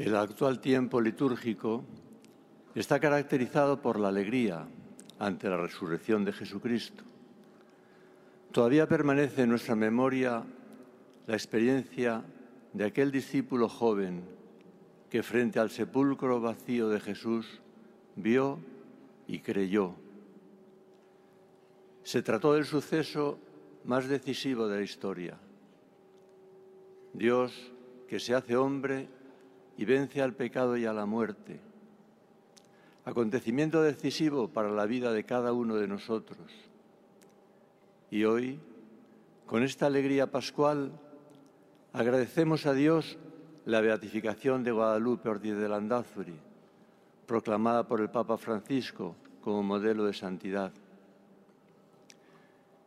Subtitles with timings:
[0.00, 1.84] El actual tiempo litúrgico
[2.74, 4.66] está caracterizado por la alegría
[5.18, 7.04] ante la resurrección de Jesucristo.
[8.50, 10.42] Todavía permanece en nuestra memoria
[11.26, 12.24] la experiencia
[12.72, 14.22] de aquel discípulo joven
[15.10, 17.60] que frente al sepulcro vacío de Jesús
[18.16, 18.58] vio
[19.26, 19.96] y creyó.
[22.04, 23.38] Se trató del suceso
[23.84, 25.36] más decisivo de la historia.
[27.12, 27.52] Dios,
[28.08, 29.19] que se hace hombre
[29.80, 31.58] y vence al pecado y a la muerte.
[33.06, 36.50] Acontecimiento decisivo para la vida de cada uno de nosotros.
[38.10, 38.60] Y hoy,
[39.46, 40.92] con esta alegría pascual,
[41.94, 43.16] agradecemos a Dios
[43.64, 46.36] la beatificación de Guadalupe Ortiz de Landázuri,
[47.24, 50.72] proclamada por el Papa Francisco como modelo de santidad.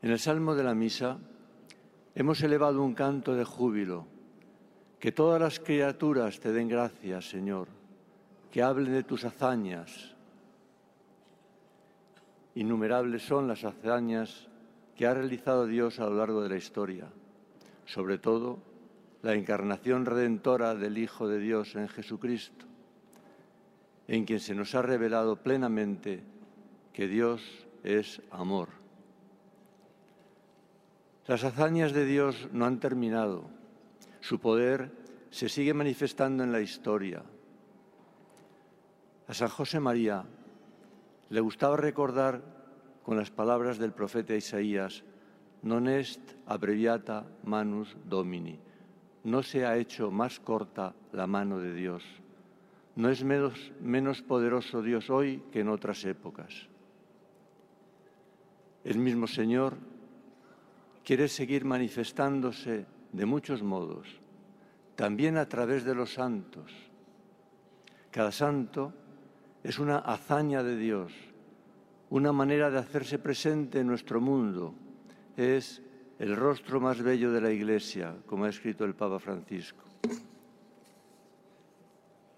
[0.04, 1.18] En el Salmo de la Misa
[2.14, 4.13] hemos elevado un canto de júbilo.
[5.04, 7.68] Que todas las criaturas te den gracias, Señor,
[8.50, 10.16] que hablen de tus hazañas.
[12.56, 14.48] Innumerables son las hazañas
[14.96, 17.10] que ha realizado Dios a lo largo de la historia,
[17.86, 18.60] sobre todo
[19.24, 22.66] la encarnación redentora del Hijo de Dios en Jesucristo,
[24.08, 26.24] en quien se nos ha revelado plenamente
[26.94, 27.42] que Dios
[27.84, 28.70] es amor.
[31.28, 33.63] Las hazañas de Dios no han terminado.
[34.24, 34.90] Su poder
[35.32, 37.22] se sigue manifestando en la historia.
[39.28, 40.24] A San José María
[41.28, 42.42] le gustaba recordar
[43.04, 45.04] con las palabras del profeta Isaías,
[45.68, 48.56] non est abreviata manus domini,
[49.28, 52.00] no se ha hecho más corta la mano de Dios.
[52.96, 56.72] No es menos, menos poderoso Dios hoy que en otras épocas.
[58.88, 59.76] El mismo Señor
[61.04, 64.08] quiere seguir manifestándose de muchos modos,
[64.96, 66.72] también a través de los santos.
[68.12, 68.94] Cada santo
[69.64, 71.14] es una hazaña de Dios,
[72.10, 74.76] una manera de hacerse presente en nuestro mundo.
[75.38, 75.82] Es
[76.20, 79.84] el rostro más bello de la Iglesia, como ha escrito el Papa Francisco.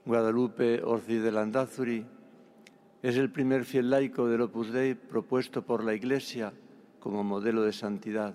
[0.06, 2.06] Guadalupe Orci de Landazuri
[3.02, 6.54] es el primer fiel laico del Opus Dei propuesto por la Iglesia
[7.00, 8.34] como modelo de santidad.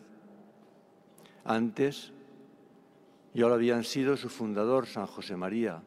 [1.44, 2.12] Antes,
[3.34, 5.82] ya lo habían sido su fundador, San José María,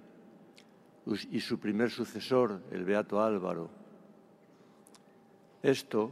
[1.32, 3.70] y su primer sucesor, el Beato Álvaro.
[5.62, 6.12] Esto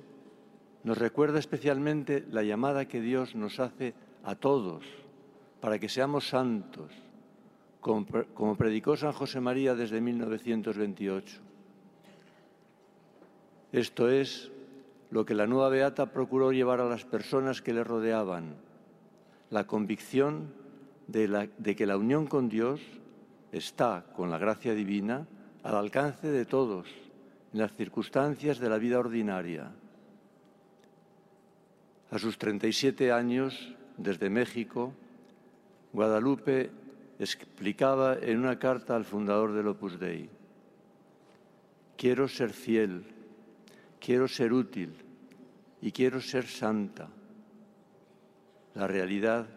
[0.84, 3.94] nos recuerda especialmente la llamada que Dios nos hace
[4.24, 4.84] a todos
[5.62, 6.92] para que seamos santos,
[7.80, 11.40] como, predicó San José María desde 1928.
[13.72, 14.52] Esto es
[15.12, 18.56] lo que la nueva Beata procuró llevar a las personas que le rodeaban
[19.50, 20.53] la convicción
[21.11, 22.81] de, que la unión con Dios
[23.51, 25.27] está, con la gracia divina,
[25.63, 26.88] al alcance de todos,
[27.53, 29.71] en las circunstancias de la vida ordinaria.
[32.09, 34.94] A sus 37 años, desde México,
[35.94, 36.71] Guadalupe
[37.19, 40.29] explicaba en una carta al fundador del Opus Dei,
[41.97, 43.03] quiero ser fiel,
[44.00, 44.94] quiero ser útil
[45.81, 47.09] y quiero ser santa
[48.73, 49.47] la realidad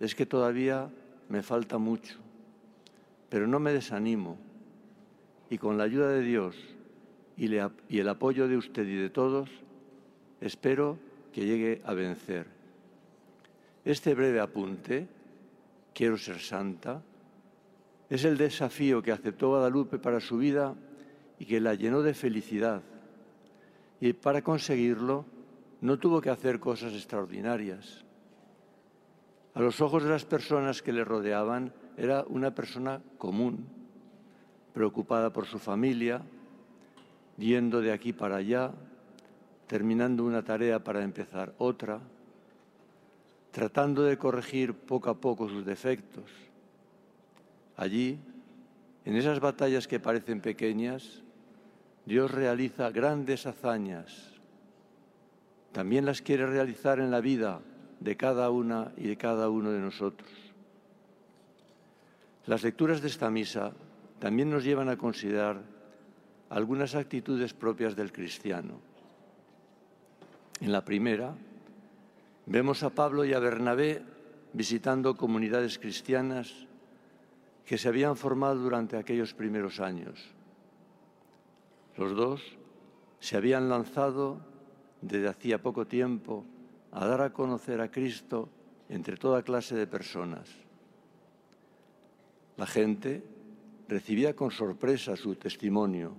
[0.00, 0.90] es que todavía
[1.28, 2.16] me falta mucho,
[3.28, 4.38] pero no me desanimo
[5.50, 6.56] y con la ayuda de Dios
[7.36, 7.46] y,
[7.98, 9.50] el apoyo de usted y de todos,
[10.40, 10.98] espero
[11.32, 12.46] que llegue a vencer.
[13.84, 15.06] Este breve apunte,
[15.94, 17.02] quiero ser santa,
[18.08, 20.74] es el desafío que aceptó Guadalupe para su vida
[21.38, 22.82] y que la llenó de felicidad.
[24.00, 25.24] Y para conseguirlo
[25.80, 28.05] no tuvo que hacer cosas extraordinarias.
[29.56, 33.66] A los ojos de las personas que le rodeaban era una persona común,
[34.74, 36.20] preocupada por su familia,
[37.38, 38.72] yendo de aquí para allá,
[39.66, 42.00] terminando una tarea para empezar otra,
[43.50, 46.30] tratando de corregir poco a poco sus defectos.
[47.78, 48.18] Allí,
[49.06, 51.22] en esas batallas que parecen pequeñas,
[52.04, 54.34] Dios realiza grandes hazañas.
[55.72, 57.62] También las quiere realizar en la vida
[58.00, 60.30] de cada una y de cada uno de nosotros.
[62.46, 63.72] Las lecturas de esta misa
[64.18, 65.62] también nos llevan a considerar
[66.48, 68.78] algunas actitudes propias del cristiano.
[70.60, 71.34] En la primera,
[72.46, 74.02] vemos a Pablo y a Bernabé
[74.52, 76.66] visitando comunidades cristianas
[77.64, 80.24] que se habían formado durante aquellos primeros años.
[81.96, 82.42] Los dos
[83.18, 84.38] se habían lanzado
[85.02, 86.44] desde hacía poco tiempo
[86.96, 88.48] a dar a conocer a Cristo
[88.88, 90.48] entre toda clase de personas.
[92.56, 93.22] La gente
[93.86, 96.16] recibía con sorpresa su testimonio,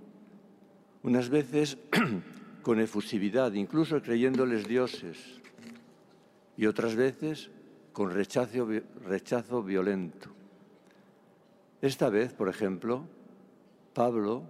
[1.02, 1.78] unas veces
[2.62, 5.18] con efusividad, incluso creyéndoles dioses,
[6.56, 7.50] y otras veces
[7.92, 8.68] con rechazo,
[9.04, 10.30] rechazo violento.
[11.82, 13.02] Esta vez, por ejemplo,
[13.94, 14.44] Pablo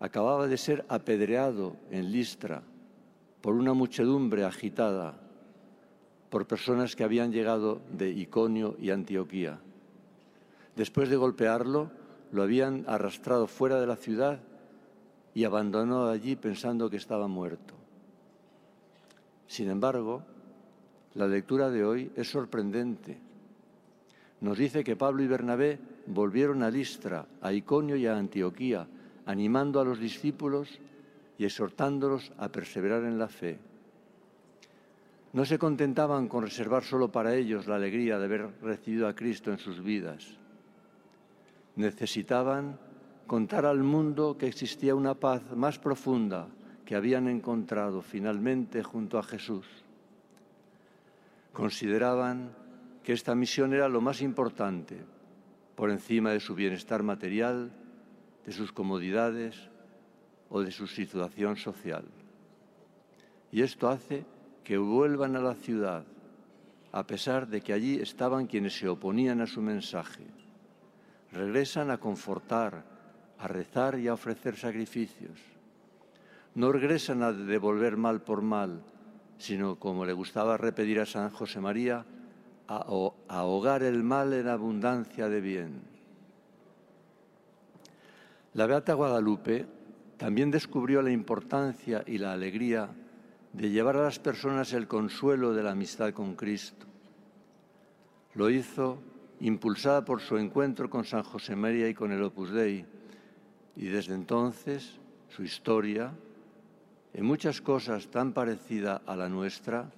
[0.00, 2.62] acababa de ser apedreado en Listra
[3.40, 5.21] por una muchedumbre agitada,
[6.32, 9.60] por personas que habían llegado de Iconio y Antioquía.
[10.74, 11.90] Después de golpearlo,
[12.32, 14.40] lo habían arrastrado fuera de la ciudad
[15.34, 17.74] y abandonado allí pensando que estaba muerto.
[19.46, 20.22] Sin embargo,
[21.12, 23.18] la lectura de hoy es sorprendente.
[24.40, 28.88] Nos dice que Pablo y Bernabé volvieron a Listra, a Iconio y a Antioquía,
[29.26, 30.80] animando a los discípulos
[31.36, 33.58] y exhortándolos a perseverar en la fe.
[35.32, 39.50] No se contentaban con reservar solo para ellos la alegría de haber recibido a Cristo
[39.50, 40.26] en sus vidas.
[41.76, 42.78] Necesitaban
[43.26, 46.48] contar al mundo que existía una paz más profunda
[46.84, 49.66] que habían encontrado finalmente junto a Jesús.
[51.54, 52.54] Consideraban
[53.02, 54.98] que esta misión era lo más importante,
[55.74, 57.72] por encima de su bienestar material,
[58.44, 59.70] de sus comodidades
[60.50, 62.04] o de su situación social.
[63.50, 64.24] Y esto hace
[64.64, 66.04] que vuelvan a la ciudad,
[66.92, 70.24] a pesar de que allí estaban quienes se oponían a su mensaje.
[71.32, 72.84] Regresan a confortar,
[73.38, 75.38] a rezar y a ofrecer sacrificios.
[76.54, 78.82] No regresan a devolver mal por mal,
[79.38, 82.04] sino, como le gustaba repetir a San José María,
[82.68, 82.86] a
[83.28, 85.82] ahogar el mal en abundancia de bien.
[88.54, 89.66] La Beata Guadalupe
[90.18, 92.90] también descubrió la importancia y la alegría
[93.52, 96.86] de llevar a las personas el consuelo de la amistad con Cristo.
[98.34, 98.98] Lo hizo
[99.40, 102.86] impulsada por su encuentro con San José María y con el Opus Dei,
[103.76, 106.12] y desde entonces su historia,
[107.12, 109.90] en muchas cosas tan parecida a la nuestra,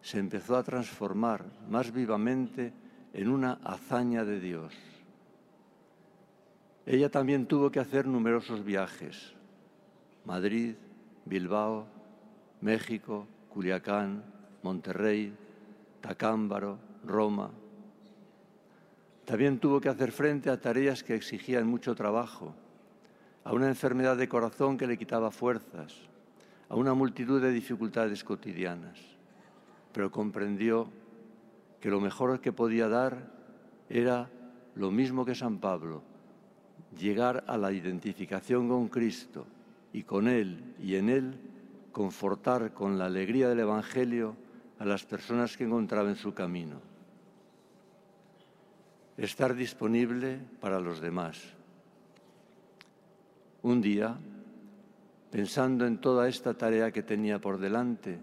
[0.00, 2.72] se empezó a transformar más vivamente
[3.12, 4.72] en una hazaña de Dios.
[6.86, 9.34] Ella también tuvo que hacer numerosos viajes.
[10.24, 10.76] Madrid,
[11.26, 11.86] Bilbao,
[12.60, 14.22] México, Culiacán,
[14.62, 15.34] Monterrey,
[16.00, 17.50] Tacámbaro, Roma.
[19.24, 22.54] También tuvo que hacer frente a tareas que exigían mucho trabajo,
[23.44, 25.94] a una enfermedad de corazón que le quitaba fuerzas,
[26.68, 28.98] a una multitud de dificultades cotidianas.
[29.92, 30.88] Pero comprendió
[31.80, 33.32] que lo mejor que podía dar
[33.88, 34.30] era
[34.74, 36.02] lo mismo que San Pablo,
[36.98, 39.46] llegar a la identificación con Cristo
[39.92, 41.47] y con Él y en Él
[41.98, 44.36] confortar con la alegría del Evangelio
[44.78, 46.80] a las personas que encontraba en su camino.
[49.16, 51.42] Estar disponible para los demás.
[53.62, 54.16] Un día,
[55.32, 58.20] pensando en toda esta tarea que tenía por delante,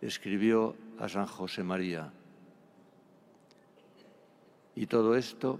[0.00, 2.12] escribió a San José María.
[4.76, 5.58] Y todo esto,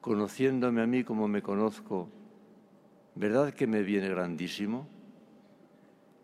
[0.00, 2.08] conociéndome a mí como me conozco,
[3.16, 4.88] ¿verdad que me viene grandísimo?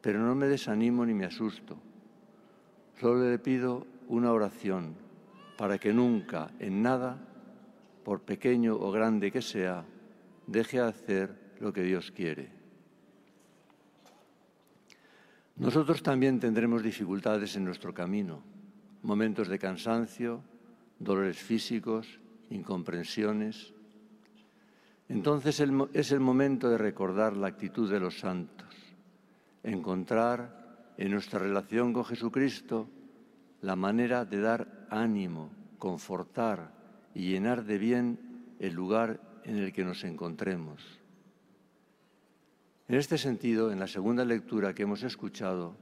[0.05, 1.79] Pero no me desanimo ni me asusto.
[3.01, 4.95] Solo le pido una oración
[5.57, 7.17] para que nunca, en nada,
[8.05, 9.83] por pequeño o grande que sea,
[10.47, 12.51] deje de hacer lo que Dios quiere.
[15.57, 18.43] Nosotros también tendremos dificultades en nuestro camino,
[19.05, 20.43] momentos de cansancio,
[20.99, 22.21] dolores físicos,
[22.51, 23.73] incomprensiones.
[25.09, 28.74] Entonces es el momento de recordar la actitud de los santos
[29.65, 32.89] encontrar en nuestra relación con Jesucristo
[33.63, 36.71] la manera de dar ánimo, confortar
[37.15, 40.83] y llenar de bien el lugar en el que nos encontremos.
[42.87, 45.75] En este sentido, en la segunda lectura que hemos escuchado,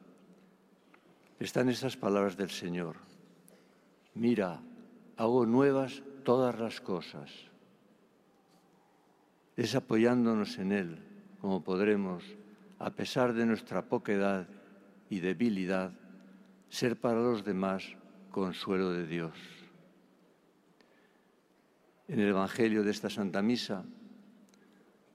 [1.41, 2.97] están esas palabras del Señor.
[4.15, 4.61] Mira,
[5.17, 7.31] hago nuevas todas las cosas.
[9.57, 10.99] Es apoyándonos en Él
[11.41, 12.23] como podremos
[12.83, 14.49] a pesar de nuestra poquedad
[15.09, 15.93] y debilidad,
[16.69, 17.85] ser para los demás
[18.33, 19.33] consuelo de Dios.
[22.09, 23.85] En el Evangelio de esta Santa Misa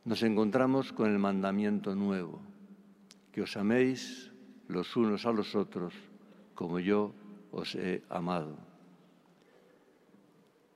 [0.06, 2.40] nos encontramos con el mandamiento nuevo,
[3.34, 4.32] que os améis
[4.70, 5.94] los unos a los otros
[6.56, 7.14] como yo
[7.52, 8.56] os he amado.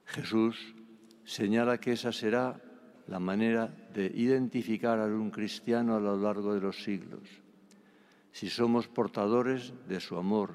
[0.07, 0.75] Jesús
[1.23, 2.59] señala que esa será
[3.11, 7.27] la manera de identificar a un cristiano a lo largo de los siglos.
[8.31, 10.51] Si somos portadores de su amor,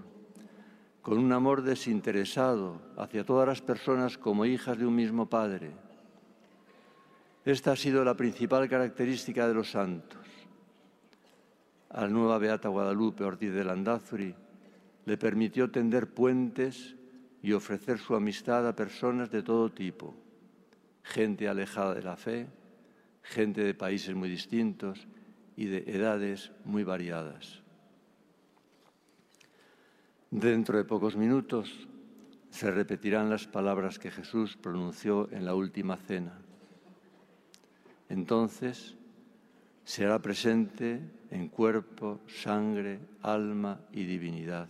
[1.03, 5.73] con un amor desinteresado hacia todas las personas como hijas de un mismo Padre.
[7.45, 10.27] Esta ha sido la principal característica de los santos.
[11.91, 14.35] A la nueva Beata Guadalupe Ortiz de Landazuri
[15.05, 16.97] le permitió tender puentes
[17.43, 20.15] y ofrecer su amistad a personas de todo tipo,
[21.07, 22.49] gente alejada de la fe,
[23.23, 25.07] gente de países muy distintos
[25.57, 27.63] y de edades muy variadas.
[30.31, 31.89] Dentro de pocos minutos
[32.51, 36.39] se repetirán las palabras que Jesús pronunció en la última cena.
[38.09, 38.97] Entonces
[39.85, 44.69] será presente en cuerpo, sangre, alma y divinidad.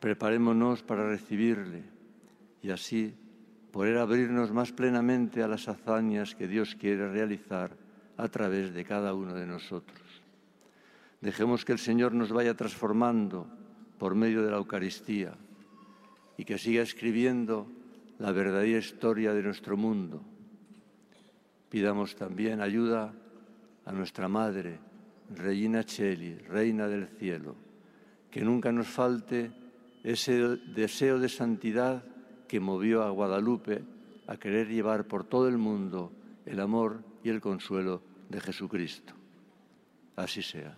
[0.00, 1.82] Preparémonos para recibirle
[2.62, 3.14] y así
[3.78, 7.70] poder abrirnos más plenamente a las hazañas que Dios quiere realizar
[8.16, 10.02] a través de cada uno de nosotros.
[11.20, 13.46] Dejemos que el Señor nos vaya transformando
[13.96, 15.32] por medio de la Eucaristía
[16.36, 17.68] y que siga escribiendo
[18.18, 20.24] la verdadera historia de nuestro mundo.
[21.70, 23.14] Pidamos también ayuda
[23.84, 24.76] a nuestra Madre,
[25.36, 27.54] Reina Cheli, Reina del Cielo,
[28.28, 29.52] que nunca nos falte
[30.02, 30.34] ese
[30.74, 32.02] deseo de santidad
[32.48, 33.82] que movió a Guadalupe
[34.26, 36.12] a querer llevar por todo el mundo
[36.46, 39.14] el amor y el consuelo de Jesucristo.
[40.16, 40.76] Así sea.